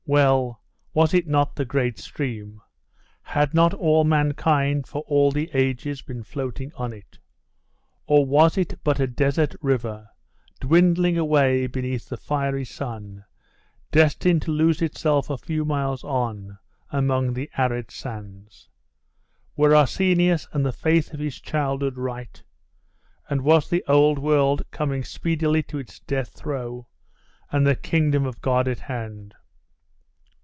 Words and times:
Well 0.07 0.59
was 0.93 1.13
it 1.13 1.25
not 1.27 1.55
the 1.55 1.63
great 1.63 1.97
stream? 1.97 2.59
Had 3.21 3.53
not 3.53 3.73
all 3.73 4.03
mankind, 4.03 4.85
for 4.87 5.03
all 5.03 5.31
the 5.31 5.49
ages, 5.53 6.01
been 6.01 6.23
floating 6.23 6.73
on 6.75 6.91
it? 6.91 7.19
Or 8.07 8.25
was 8.25 8.57
it 8.57 8.79
but 8.83 8.99
a 8.99 9.07
desert 9.07 9.55
river, 9.61 10.09
dwindling 10.59 11.17
away 11.17 11.65
beneath 11.67 12.09
the 12.09 12.17
fiery 12.17 12.65
sun, 12.65 13.23
destined 13.91 14.41
to 14.41 14.51
lose 14.51 14.81
itself 14.81 15.29
a 15.29 15.37
few 15.37 15.63
miles 15.63 16.03
on, 16.03 16.57
among 16.89 17.31
the 17.31 17.49
arid 17.55 17.89
sands? 17.89 18.69
Were 19.55 19.73
Arsenius 19.75 20.45
and 20.51 20.65
the 20.65 20.73
faith 20.73 21.13
of 21.13 21.21
his 21.21 21.39
childhood 21.39 21.95
right? 21.97 22.41
And 23.29 23.43
was 23.43 23.69
the 23.69 23.85
Old 23.87 24.19
World 24.19 24.63
coming 24.71 25.03
speedily 25.05 25.63
to 25.63 25.77
its 25.77 25.99
death 25.99 26.29
throe, 26.29 26.87
and 27.49 27.65
the 27.65 27.75
Kingdom 27.75 28.25
of 28.25 28.41
God 28.41 28.67
at 28.67 28.79
hand? 28.79 29.35